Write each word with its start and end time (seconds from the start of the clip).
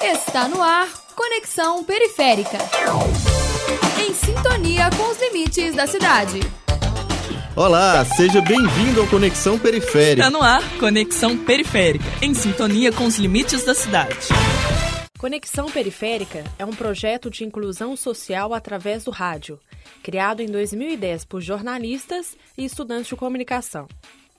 Está 0.00 0.46
no 0.46 0.62
ar 0.62 0.88
Conexão 1.16 1.82
Periférica. 1.82 2.58
Em 4.00 4.14
sintonia 4.14 4.88
com 4.96 5.10
os 5.10 5.20
limites 5.20 5.74
da 5.74 5.88
cidade. 5.88 6.38
Olá, 7.56 8.04
seja 8.04 8.40
bem-vindo 8.40 9.00
ao 9.00 9.08
Conexão 9.08 9.58
Periférica. 9.58 10.28
Está 10.28 10.30
no 10.30 10.40
ar 10.40 10.62
Conexão 10.78 11.36
Periférica, 11.36 12.04
em 12.22 12.32
sintonia 12.32 12.92
com 12.92 13.06
os 13.06 13.16
limites 13.16 13.64
da 13.64 13.74
cidade. 13.74 14.28
Conexão 15.18 15.66
Periférica 15.68 16.44
é 16.60 16.64
um 16.64 16.70
projeto 16.70 17.28
de 17.28 17.44
inclusão 17.44 17.96
social 17.96 18.54
através 18.54 19.02
do 19.02 19.10
rádio, 19.10 19.58
criado 20.00 20.40
em 20.40 20.46
2010 20.46 21.24
por 21.24 21.40
jornalistas 21.40 22.36
e 22.56 22.64
estudantes 22.64 23.08
de 23.08 23.16
comunicação. 23.16 23.88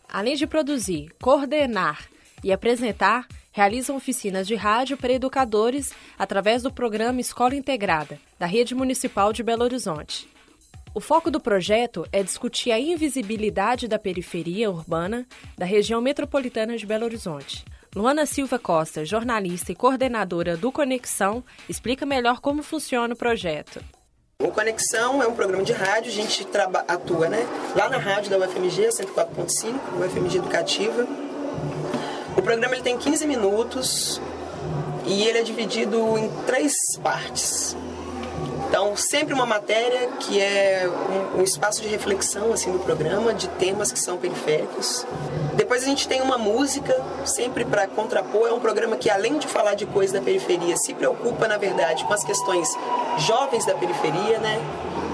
Além 0.08 0.36
de 0.36 0.48
produzir, 0.48 1.12
coordenar 1.22 2.08
e 2.42 2.54
apresentar, 2.54 3.28
realizam 3.60 3.98
oficinas 3.98 4.48
de 4.48 4.56
rádio 4.56 4.96
para 4.96 5.12
educadores 5.12 5.92
através 6.18 6.64
do 6.64 6.72
programa 6.72 7.20
Escola 7.20 7.54
Integrada, 7.54 8.18
da 8.40 8.46
Rede 8.46 8.74
Municipal 8.74 9.34
de 9.34 9.44
Belo 9.44 9.66
Horizonte. 9.66 10.30
O 10.96 11.02
foco 11.02 11.30
do 11.30 11.42
projeto 11.42 12.08
é 12.10 12.24
discutir 12.24 12.72
a 12.72 12.80
invisibilidade 12.80 13.86
da 13.86 14.00
periferia 14.00 14.72
urbana 14.72 15.28
da 15.58 15.66
região 15.66 16.00
metropolitana 16.00 16.78
de 16.78 16.86
Belo 16.86 17.04
Horizonte. 17.04 17.66
Luana 17.94 18.26
Silva 18.26 18.58
Costa, 18.58 19.04
jornalista 19.04 19.74
e 19.74 19.76
coordenadora 19.76 20.56
do 20.56 20.72
Conexão, 20.72 21.44
explica 21.68 22.06
melhor 22.06 22.40
como 22.40 22.64
funciona 22.64 23.14
o 23.14 23.18
projeto. 23.18 23.84
O 24.42 24.52
Conexão 24.52 25.22
é 25.22 25.28
um 25.28 25.36
programa 25.36 25.66
de 25.66 25.74
rádio, 25.74 26.10
a 26.10 26.16
gente 26.16 26.48
atua 26.88 27.28
né, 27.28 27.46
lá 27.76 27.90
na 27.90 27.98
rádio 27.98 28.30
da 28.32 28.38
UFMG, 28.38 28.88
104.5, 28.88 29.76
UFMG 30.00 30.38
Educativa. 30.38 31.06
O 32.40 32.42
programa 32.42 32.74
ele 32.74 32.82
tem 32.82 32.98
15 32.98 33.28
minutos 33.28 34.22
e 35.06 35.24
ele 35.24 35.40
é 35.40 35.44
dividido 35.44 36.18
em 36.18 36.30
três 36.46 36.74
partes. 37.04 37.76
Então, 38.66 38.96
sempre 38.96 39.34
uma 39.34 39.46
matéria 39.46 40.08
que 40.22 40.40
é 40.40 40.90
um, 41.36 41.42
um, 41.42 41.44
espaço 41.44 41.82
de 41.82 41.90
reflexão 41.90 42.54
assim 42.54 42.72
do 42.72 42.80
programa, 42.80 43.34
de 43.34 43.50
temas 43.50 43.92
que 43.92 44.00
são 44.00 44.16
periféricos. 44.16 45.06
Depois 45.56 45.84
a 45.84 45.86
gente 45.86 46.08
tem 46.08 46.22
uma 46.22 46.38
música, 46.38 46.96
sempre 47.26 47.66
para 47.66 47.88
contrapor. 47.88 48.48
É 48.48 48.54
um 48.54 48.60
programa 48.62 48.96
que, 48.96 49.10
além 49.10 49.38
de 49.38 49.46
falar 49.46 49.76
de 49.76 49.86
coisas 49.86 50.14
da 50.14 50.22
periferia, 50.22 50.78
se 50.78 50.94
preocupa, 50.94 51.46
na 51.46 51.58
verdade, 51.58 52.06
com 52.06 52.14
as 52.14 52.24
questões 52.24 52.70
jovens 53.18 53.66
da 53.66 53.74
periferia, 53.74 54.40
né? 54.40 54.62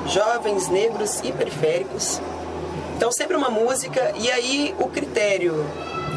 Jovens, 0.06 0.68
negros 0.68 1.22
e 1.23 1.31
periféricos. 1.31 2.22
Então, 2.96 3.12
sempre 3.12 3.36
uma 3.36 3.50
música. 3.50 4.14
E 4.16 4.30
aí, 4.30 4.76
o 4.78 4.88
critério 4.90 5.66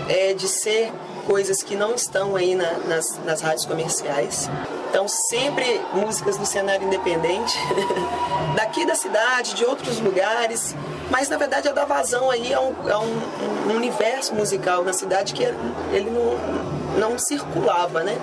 é 0.08 0.32
de 0.34 0.48
ser 0.48 0.92
coisas 1.26 1.62
que 1.62 1.76
não 1.76 1.94
estão 1.94 2.34
aí 2.34 2.54
na, 2.54 2.72
nas, 2.86 3.18
nas 3.24 3.40
rádios 3.40 3.66
comerciais. 3.66 4.48
Então, 4.88 5.06
sempre 5.06 5.80
músicas 5.92 6.38
do 6.38 6.46
cenário 6.46 6.86
independente, 6.86 7.58
daqui 8.56 8.86
da 8.86 8.94
cidade, 8.94 9.54
de 9.54 9.64
outros 9.64 10.00
lugares, 10.00 10.74
mas 11.10 11.28
na 11.28 11.36
verdade 11.36 11.68
é 11.68 11.72
dar 11.72 11.84
vazão 11.84 12.30
aí 12.30 12.52
a 12.54 12.60
um, 12.60 12.74
a 12.90 12.98
um, 12.98 13.70
um 13.70 13.76
universo 13.76 14.34
musical 14.34 14.82
na 14.82 14.92
cidade 14.92 15.34
que 15.34 15.42
ele 15.42 16.10
não, 16.10 17.10
não 17.10 17.18
circulava, 17.18 18.02
né? 18.02 18.16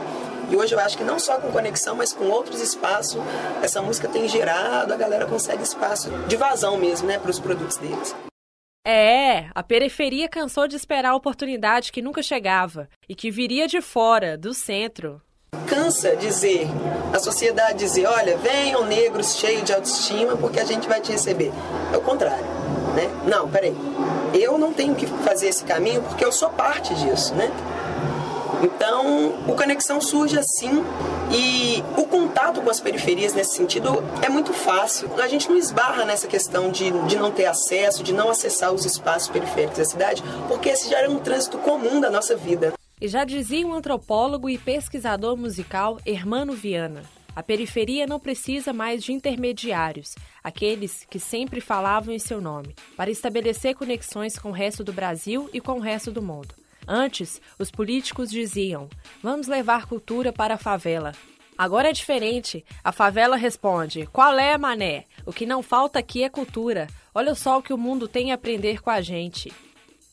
E 0.50 0.56
hoje 0.56 0.74
eu 0.76 0.80
acho 0.80 0.98
que 0.98 1.04
não 1.04 1.18
só 1.18 1.40
com 1.40 1.52
conexão, 1.52 1.96
mas 1.96 2.14
com 2.14 2.26
outros 2.26 2.62
espaços, 2.62 3.20
essa 3.64 3.82
música 3.82 4.08
tem 4.08 4.28
gerado, 4.28 4.94
a 4.94 4.98
galera 4.98 5.26
consegue 5.26 5.64
espaço 5.64 6.10
de 6.28 6.36
vazão 6.36 6.78
mesmo, 6.78 7.08
né, 7.08 7.18
para 7.18 7.32
os 7.32 7.40
produtos 7.40 7.78
deles. 7.78 8.16
É, 8.88 9.48
a 9.56 9.64
periferia 9.64 10.30
cansou 10.30 10.68
de 10.68 10.76
esperar 10.76 11.10
a 11.10 11.16
oportunidade 11.16 11.92
que 11.92 12.04
nunca 12.04 12.22
chegava 12.22 12.88
e 13.10 13.16
que 13.16 13.32
viria 13.32 13.68
de 13.68 13.82
fora, 13.82 14.38
do 14.38 14.54
centro. 14.54 15.20
Cansa 15.66 16.16
dizer, 16.16 16.68
a 17.12 17.18
sociedade 17.18 17.80
dizer, 17.80 18.06
olha, 18.06 18.38
venham 18.38 18.86
negros 18.86 19.38
cheios 19.38 19.64
de 19.64 19.74
autoestima 19.74 20.38
porque 20.38 20.60
a 20.60 20.66
gente 20.66 20.88
vai 20.88 21.02
te 21.02 21.12
receber. 21.12 21.52
É 21.92 21.98
o 21.98 22.02
contrário, 22.02 22.46
né? 22.96 23.10
Não, 23.26 23.50
peraí. 23.50 23.76
Eu 24.36 24.60
não 24.60 24.72
tenho 24.72 24.94
que 24.94 25.08
fazer 25.08 25.48
esse 25.48 25.64
caminho 25.64 26.04
porque 26.04 26.24
eu 26.24 26.32
sou 26.32 26.50
parte 26.52 26.94
disso, 26.94 27.34
né? 27.34 27.52
Então, 28.62 29.30
o 29.48 29.56
Conexão 29.56 30.00
surge 30.00 30.38
assim 30.38 30.84
e 31.32 31.84
o 31.98 32.05
contato 32.36 32.62
com 32.62 32.70
as 32.70 32.82
periferias 32.82 33.34
nesse 33.34 33.56
sentido 33.56 34.04
é 34.22 34.28
muito 34.28 34.52
fácil. 34.52 35.10
A 35.22 35.28
gente 35.28 35.48
não 35.48 35.56
esbarra 35.56 36.04
nessa 36.04 36.28
questão 36.28 36.70
de, 36.70 36.92
de 37.08 37.16
não 37.16 37.32
ter 37.32 37.46
acesso, 37.46 38.04
de 38.04 38.12
não 38.12 38.30
acessar 38.30 38.74
os 38.74 38.84
espaços 38.84 39.30
periféricos 39.30 39.78
da 39.78 39.86
cidade, 39.86 40.22
porque 40.50 40.68
esse 40.68 40.90
já 40.90 41.00
é 41.00 41.08
um 41.08 41.18
trânsito 41.18 41.58
comum 41.60 42.02
da 42.02 42.10
nossa 42.10 42.36
vida. 42.36 42.74
E 43.00 43.08
já 43.08 43.24
dizia 43.24 43.66
o 43.66 43.74
antropólogo 43.74 44.50
e 44.50 44.58
pesquisador 44.58 45.38
musical 45.38 45.98
Hermano 46.06 46.52
Viana. 46.52 47.04
A 47.34 47.42
periferia 47.42 48.06
não 48.06 48.20
precisa 48.20 48.74
mais 48.74 49.02
de 49.02 49.14
intermediários, 49.14 50.14
aqueles 50.44 51.06
que 51.10 51.20
sempre 51.20 51.62
falavam 51.62 52.14
em 52.14 52.20
seu 52.20 52.42
nome, 52.42 52.76
para 52.98 53.10
estabelecer 53.10 53.76
conexões 53.76 54.38
com 54.38 54.50
o 54.50 54.54
resto 54.54 54.84
do 54.84 54.92
Brasil 54.92 55.50
e 55.54 55.62
com 55.62 55.78
o 55.78 55.82
resto 55.82 56.12
do 56.12 56.22
mundo. 56.22 56.54
Antes, 56.86 57.42
os 57.58 57.72
políticos 57.72 58.30
diziam: 58.30 58.90
vamos 59.24 59.48
levar 59.48 59.86
cultura 59.86 60.34
para 60.34 60.56
a 60.56 60.58
favela. 60.58 61.14
Agora 61.58 61.90
é 61.90 61.94
diferente. 61.94 62.66
A 62.84 62.92
favela 62.92 63.36
responde: 63.36 64.08
qual 64.12 64.38
é, 64.38 64.58
mané? 64.58 65.06
O 65.26 65.34
que 65.34 65.46
não 65.46 65.64
falta 65.64 66.00
aqui 66.00 66.24
é 66.24 66.30
cultura. 66.30 66.88
Olha 67.14 67.34
só 67.34 67.58
o 67.58 67.64
que 67.64 67.74
o 67.74 67.78
mundo 67.78 68.08
tem 68.08 68.32
a 68.32 68.36
aprender 68.36 68.82
com 68.82 68.90
a 68.90 69.02
gente. 69.02 69.52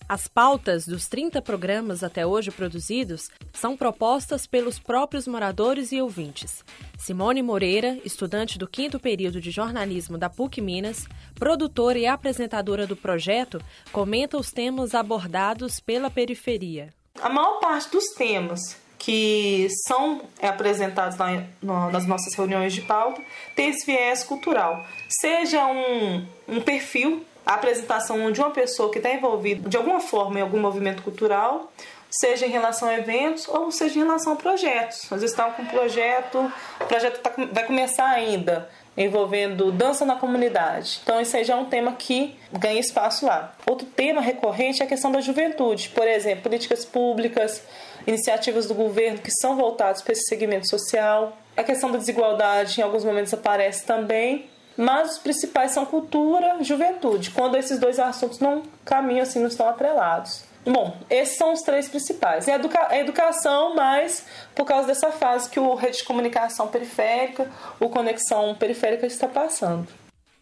As 0.08 0.28
pautas 0.28 0.86
dos 0.86 1.08
30 1.08 1.40
programas 1.40 2.04
até 2.04 2.26
hoje 2.26 2.50
produzidos 2.50 3.30
são 3.52 3.76
propostas 3.76 4.46
pelos 4.46 4.78
próprios 4.78 5.26
moradores 5.26 5.90
e 5.90 6.02
ouvintes. 6.02 6.64
Simone 6.98 7.42
Moreira, 7.42 7.98
estudante 8.04 8.58
do 8.58 8.68
quinto 8.68 9.00
período 9.00 9.40
de 9.40 9.50
jornalismo 9.50 10.18
da 10.18 10.28
PUC 10.28 10.60
Minas, 10.60 11.06
produtora 11.34 11.98
e 11.98 12.06
apresentadora 12.06 12.86
do 12.86 12.96
projeto, 12.96 13.58
comenta 13.90 14.36
os 14.36 14.50
temas 14.52 14.94
abordados 14.94 15.80
pela 15.80 16.10
periferia. 16.10 16.90
A 17.20 17.28
maior 17.28 17.58
parte 17.60 17.90
dos 17.90 18.08
temas 18.14 18.81
que 19.02 19.66
são 19.88 20.20
apresentados 20.40 21.18
nas 21.60 22.06
nossas 22.06 22.34
reuniões 22.34 22.72
de 22.72 22.82
pauta 22.82 23.20
tem 23.56 23.68
esse 23.68 23.84
viés 23.84 24.22
cultural. 24.22 24.86
Seja 25.08 25.66
um, 25.66 26.24
um 26.46 26.60
perfil 26.60 27.26
a 27.44 27.54
apresentação 27.54 28.30
de 28.30 28.40
uma 28.40 28.52
pessoa 28.52 28.92
que 28.92 28.98
está 28.98 29.12
envolvida 29.12 29.68
de 29.68 29.76
alguma 29.76 29.98
forma 29.98 30.38
em 30.38 30.42
algum 30.42 30.60
movimento 30.60 31.02
cultural, 31.02 31.72
seja 32.08 32.46
em 32.46 32.50
relação 32.50 32.88
a 32.88 32.94
eventos 32.94 33.48
ou 33.48 33.72
seja 33.72 33.98
em 33.98 34.04
relação 34.04 34.34
a 34.34 34.36
projetos. 34.36 35.00
Às 35.12 35.20
vezes 35.20 35.30
estão 35.30 35.50
com 35.50 35.62
um 35.62 35.66
projeto, 35.66 36.52
o 36.80 36.84
projeto 36.84 37.18
tá, 37.20 37.32
vai 37.50 37.66
começar 37.66 38.06
ainda, 38.06 38.70
envolvendo 38.96 39.72
dança 39.72 40.04
na 40.04 40.16
comunidade. 40.16 41.00
Então, 41.02 41.20
esse 41.20 41.36
aí 41.36 41.44
já 41.44 41.54
é 41.54 41.56
um 41.56 41.64
tema 41.64 41.92
que 41.92 42.36
ganha 42.52 42.78
espaço 42.78 43.26
lá. 43.26 43.54
Outro 43.66 43.86
tema 43.86 44.20
recorrente 44.20 44.82
é 44.82 44.84
a 44.84 44.88
questão 44.88 45.10
da 45.10 45.20
juventude, 45.20 45.88
por 45.90 46.06
exemplo, 46.06 46.42
políticas 46.42 46.84
públicas, 46.84 47.62
iniciativas 48.06 48.66
do 48.66 48.74
governo 48.74 49.18
que 49.18 49.30
são 49.30 49.56
voltadas 49.56 50.02
para 50.02 50.12
esse 50.12 50.26
segmento 50.26 50.68
social. 50.68 51.36
A 51.56 51.62
questão 51.62 51.90
da 51.90 51.98
desigualdade 51.98 52.80
em 52.80 52.84
alguns 52.84 53.04
momentos 53.04 53.32
aparece 53.32 53.84
também, 53.86 54.46
mas 54.76 55.12
os 55.12 55.18
principais 55.18 55.70
são 55.72 55.84
cultura 55.84 56.56
juventude, 56.60 57.30
quando 57.30 57.56
esses 57.56 57.78
dois 57.78 57.98
assuntos 57.98 58.38
não 58.38 58.62
caminham 58.84 59.22
assim, 59.22 59.38
não 59.38 59.48
estão 59.48 59.68
atrelados. 59.68 60.44
Bom, 60.64 60.96
esses 61.10 61.36
são 61.36 61.52
os 61.52 61.62
três 61.62 61.88
principais. 61.88 62.46
E 62.46 62.52
a, 62.52 62.60
a 62.88 62.98
educação, 62.98 63.74
mas 63.74 64.24
por 64.54 64.64
causa 64.64 64.86
dessa 64.86 65.10
fase 65.10 65.50
que 65.50 65.58
o 65.58 65.74
rede 65.74 65.98
de 65.98 66.04
comunicação 66.04 66.68
periférica, 66.68 67.50
o 67.80 67.88
conexão 67.88 68.54
periférica 68.54 69.06
está 69.06 69.26
passando. 69.26 69.88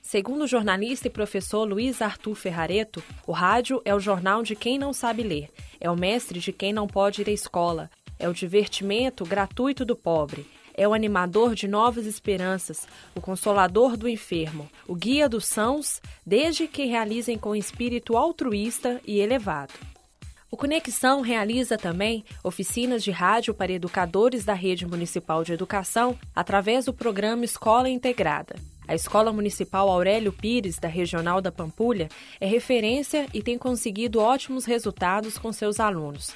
Segundo 0.03 0.43
o 0.43 0.47
jornalista 0.47 1.07
e 1.07 1.11
professor 1.11 1.65
Luiz 1.65 2.03
Arthur 2.03 2.35
Ferrareto, 2.35 3.03
o 3.27 3.33
rádio 3.33 3.81
é 3.85 3.95
o 3.95 4.01
jornal 4.01 4.43
de 4.43 4.57
quem 4.57 4.79
não 4.79 4.93
sabe 4.93 5.23
ler, 5.23 5.51
é 5.81 5.91
o 5.91 5.97
mestre 5.97 6.41
de 6.41 6.53
quem 6.53 6.73
não 6.73 6.87
pode 6.87 7.23
ir 7.23 7.29
à 7.29 7.33
escola, 7.33 7.91
é 8.19 8.29
o 8.29 8.35
divertimento 8.35 9.25
gratuito 9.25 9.85
do 9.85 9.95
pobre, 9.95 10.47
é 10.75 10.89
o 10.89 10.95
animador 10.95 11.55
de 11.55 11.69
novas 11.69 12.07
esperanças, 12.07 12.89
o 13.15 13.21
consolador 13.21 13.97
do 13.97 14.09
enfermo, 14.09 14.69
o 14.89 14.95
guia 14.95 15.29
dos 15.29 15.47
sãos, 15.47 16.01
desde 16.27 16.67
que 16.67 16.87
realizem 16.87 17.39
com 17.39 17.55
espírito 17.55 18.17
altruísta 18.17 19.01
e 19.07 19.21
elevado. 19.21 19.75
O 20.51 20.57
Conexão 20.57 21.21
realiza 21.21 21.79
também 21.79 22.25
oficinas 22.43 23.05
de 23.05 23.13
rádio 23.13 23.55
para 23.55 23.71
educadores 23.71 24.45
da 24.45 24.53
Rede 24.53 24.85
Municipal 24.85 25.45
de 25.45 25.53
Educação 25.53 26.19
através 26.35 26.87
do 26.87 26.93
programa 26.93 27.45
Escola 27.45 27.89
Integrada. 27.89 28.57
A 28.89 28.95
Escola 28.95 29.33
Municipal 29.33 29.89
Aurélio 29.89 30.33
Pires, 30.33 30.77
da 30.77 30.89
Regional 30.89 31.41
da 31.41 31.53
Pampulha, 31.53 32.09
é 32.41 32.47
referência 32.47 33.29
e 33.33 33.41
tem 33.41 33.57
conseguido 33.57 34.19
ótimos 34.19 34.65
resultados 34.65 35.39
com 35.39 35.53
seus 35.53 35.79
alunos. 35.79 36.35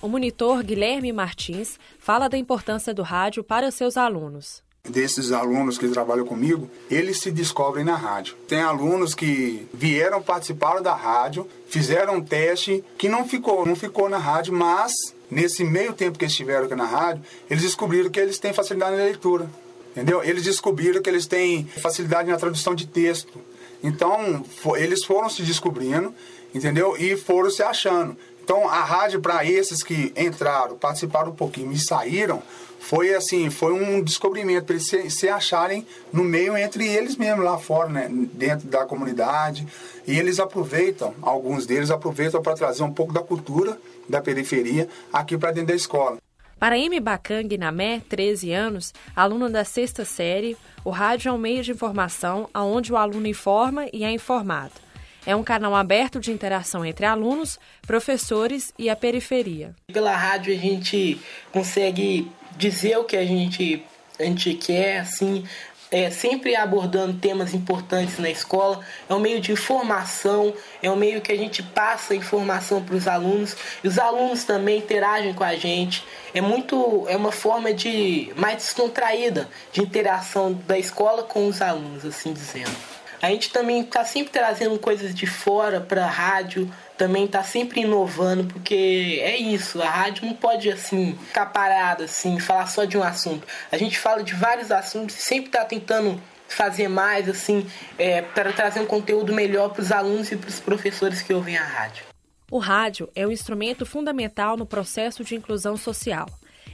O 0.00 0.06
monitor 0.06 0.62
Guilherme 0.62 1.12
Martins 1.12 1.76
fala 1.98 2.28
da 2.28 2.38
importância 2.38 2.94
do 2.94 3.02
rádio 3.02 3.42
para 3.42 3.72
seus 3.72 3.96
alunos 3.96 4.64
desses 4.90 5.32
alunos 5.32 5.78
que 5.78 5.88
trabalham 5.88 6.26
comigo, 6.26 6.70
eles 6.90 7.20
se 7.20 7.30
descobrem 7.30 7.84
na 7.84 7.96
rádio. 7.96 8.36
Tem 8.48 8.60
alunos 8.60 9.14
que 9.14 9.66
vieram 9.72 10.22
participar 10.22 10.80
da 10.80 10.94
rádio, 10.94 11.46
fizeram 11.68 12.16
um 12.16 12.22
teste 12.22 12.84
que 12.96 13.08
não 13.08 13.26
ficou, 13.26 13.66
não 13.66 13.76
ficou 13.76 14.08
na 14.08 14.18
rádio, 14.18 14.52
mas 14.52 14.92
nesse 15.30 15.64
meio 15.64 15.92
tempo 15.92 16.18
que 16.18 16.24
eles 16.24 16.32
estiveram 16.32 16.66
aqui 16.66 16.74
na 16.74 16.86
rádio, 16.86 17.22
eles 17.50 17.62
descobriram 17.62 18.10
que 18.10 18.20
eles 18.20 18.38
têm 18.38 18.52
facilidade 18.52 18.96
na 18.96 19.04
leitura. 19.04 19.50
Entendeu? 19.92 20.22
Eles 20.22 20.42
descobriram 20.42 21.00
que 21.00 21.08
eles 21.08 21.26
têm 21.26 21.64
facilidade 21.64 22.30
na 22.30 22.36
tradução 22.36 22.74
de 22.74 22.86
texto. 22.86 23.40
Então, 23.82 24.44
eles 24.76 25.04
foram 25.04 25.30
se 25.30 25.42
descobrindo, 25.42 26.14
entendeu? 26.54 26.96
E 26.98 27.16
foram 27.16 27.50
se 27.50 27.62
achando. 27.62 28.16
Então, 28.46 28.68
a 28.68 28.84
rádio, 28.84 29.20
para 29.20 29.44
esses 29.44 29.82
que 29.82 30.12
entraram, 30.16 30.78
participaram 30.78 31.32
um 31.32 31.34
pouquinho 31.34 31.72
e 31.72 31.78
saíram, 31.80 32.40
foi 32.78 33.12
assim, 33.12 33.50
foi 33.50 33.72
um 33.72 34.00
descobrimento 34.00 34.66
para 34.66 34.76
eles 34.76 34.86
se, 34.86 35.10
se, 35.10 35.28
acharem 35.28 35.84
no 36.12 36.22
meio 36.22 36.56
entre 36.56 36.86
eles 36.86 37.16
mesmos 37.16 37.44
lá 37.44 37.58
fora, 37.58 37.88
né, 37.88 38.08
dentro 38.08 38.68
da 38.68 38.86
comunidade. 38.86 39.66
E 40.06 40.16
eles 40.16 40.38
aproveitam, 40.38 41.12
alguns 41.22 41.66
deles 41.66 41.90
aproveitam 41.90 42.40
para 42.40 42.54
trazer 42.54 42.84
um 42.84 42.92
pouco 42.92 43.12
da 43.12 43.20
cultura 43.20 43.76
da 44.08 44.22
periferia 44.22 44.88
aqui 45.12 45.36
para 45.36 45.50
dentro 45.50 45.70
da 45.70 45.74
escola. 45.74 46.18
Para 46.56 46.76
Amy 46.76 47.00
Bacang 47.00 47.58
Namé, 47.58 48.00
13 48.08 48.52
anos, 48.52 48.94
aluna 49.16 49.50
da 49.50 49.64
sexta 49.64 50.04
série, 50.04 50.56
o 50.84 50.90
rádio 50.90 51.30
é 51.30 51.32
um 51.32 51.38
meio 51.38 51.64
de 51.64 51.72
informação 51.72 52.48
onde 52.54 52.92
o 52.92 52.96
aluno 52.96 53.26
informa 53.26 53.86
e 53.92 54.04
é 54.04 54.10
informado. 54.12 54.85
É 55.26 55.34
um 55.34 55.42
canal 55.42 55.74
aberto 55.74 56.20
de 56.20 56.30
interação 56.30 56.84
entre 56.84 57.04
alunos, 57.04 57.58
professores 57.84 58.72
e 58.78 58.88
a 58.88 58.94
periferia. 58.94 59.74
Pela 59.92 60.14
rádio 60.14 60.54
a 60.54 60.56
gente 60.56 61.20
consegue 61.50 62.30
dizer 62.56 62.96
o 62.98 63.04
que 63.04 63.16
a 63.16 63.24
gente, 63.24 63.82
a 64.20 64.22
gente 64.22 64.54
quer, 64.54 65.00
assim, 65.00 65.44
é, 65.90 66.10
sempre 66.10 66.54
abordando 66.54 67.18
temas 67.18 67.54
importantes 67.54 68.18
na 68.18 68.30
escola. 68.30 68.80
É 69.08 69.14
um 69.14 69.18
meio 69.18 69.40
de 69.40 69.50
informação, 69.50 70.54
é 70.80 70.88
um 70.88 70.96
meio 70.96 71.20
que 71.20 71.32
a 71.32 71.36
gente 71.36 71.60
passa 71.60 72.14
informação 72.14 72.80
para 72.82 72.94
os 72.94 73.08
alunos 73.08 73.56
e 73.82 73.88
os 73.88 73.98
alunos 73.98 74.44
também 74.44 74.78
interagem 74.78 75.34
com 75.34 75.42
a 75.42 75.56
gente. 75.56 76.04
É 76.32 76.40
muito, 76.40 77.04
é 77.08 77.16
uma 77.16 77.32
forma 77.32 77.72
de 77.72 78.32
mais 78.36 78.56
descontraída 78.58 79.48
de 79.72 79.82
interação 79.82 80.52
da 80.52 80.78
escola 80.78 81.24
com 81.24 81.48
os 81.48 81.60
alunos, 81.60 82.04
assim 82.04 82.32
dizendo. 82.32 82.95
A 83.20 83.28
gente 83.28 83.50
também 83.50 83.80
está 83.80 84.04
sempre 84.04 84.32
trazendo 84.32 84.78
coisas 84.78 85.14
de 85.14 85.26
fora 85.26 85.80
para 85.80 86.04
a 86.04 86.10
rádio, 86.10 86.70
também 86.96 87.24
está 87.24 87.42
sempre 87.42 87.80
inovando, 87.80 88.44
porque 88.44 89.20
é 89.22 89.36
isso, 89.36 89.82
a 89.82 89.88
rádio 89.88 90.26
não 90.26 90.34
pode 90.34 90.70
assim 90.70 91.16
ficar 91.26 91.46
parada 91.46 92.04
assim, 92.04 92.38
falar 92.38 92.66
só 92.66 92.84
de 92.84 92.96
um 92.96 93.02
assunto. 93.02 93.46
A 93.70 93.76
gente 93.76 93.98
fala 93.98 94.22
de 94.22 94.34
vários 94.34 94.70
assuntos 94.70 95.16
e 95.16 95.22
sempre 95.22 95.46
está 95.46 95.64
tentando 95.64 96.20
fazer 96.48 96.88
mais 96.88 97.28
assim, 97.28 97.66
é, 97.98 98.22
para 98.22 98.52
trazer 98.52 98.80
um 98.80 98.86
conteúdo 98.86 99.32
melhor 99.32 99.70
para 99.70 99.82
os 99.82 99.92
alunos 99.92 100.30
e 100.30 100.36
para 100.36 100.48
os 100.48 100.60
professores 100.60 101.22
que 101.22 101.34
ouvem 101.34 101.56
a 101.56 101.64
rádio. 101.64 102.04
O 102.50 102.58
rádio 102.58 103.10
é 103.14 103.26
um 103.26 103.32
instrumento 103.32 103.84
fundamental 103.84 104.56
no 104.56 104.64
processo 104.64 105.24
de 105.24 105.34
inclusão 105.34 105.76
social. 105.76 106.26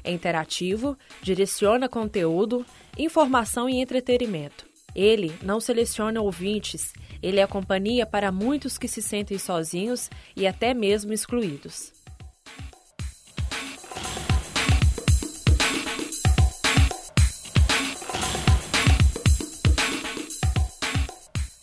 É 0.05 0.11
interativo, 0.11 0.99
direciona 1.23 1.89
conteúdo, 1.89 2.67
informação 2.99 3.69
e 3.69 3.81
entretenimento. 3.81 4.72
Ele 4.95 5.35
não 5.43 5.61
seleciona 5.61 6.21
ouvintes, 6.21 6.93
ele 7.23 7.41
é 7.41 7.47
companhia 7.47 8.05
para 8.05 8.33
muitos 8.33 8.77
que 8.77 8.89
se 8.89 9.01
sentem 9.01 9.39
sozinhos 9.39 10.11
e 10.37 10.47
até 10.47 10.75
mesmo 10.75 11.13
excluídos. 11.13 11.93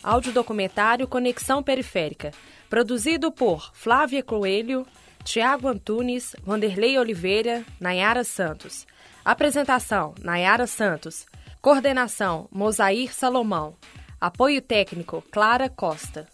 Audiodocumentário 0.01 1.07
Conexão 1.07 1.61
Periférica, 1.61 2.31
produzido 2.67 3.31
por 3.31 3.69
Flávia 3.75 4.23
Coelho, 4.23 4.87
Tiago 5.23 5.67
Antunes, 5.67 6.35
Vanderlei 6.43 6.97
Oliveira, 6.97 7.63
Nayara 7.79 8.23
Santos. 8.23 8.87
Apresentação: 9.23 10.15
Nayara 10.23 10.65
Santos. 10.65 11.27
Coordenação: 11.61 12.47
Mosair 12.49 13.13
Salomão. 13.13 13.75
Apoio 14.19 14.61
técnico: 14.61 15.21
Clara 15.29 15.67
Costa. 15.69 16.25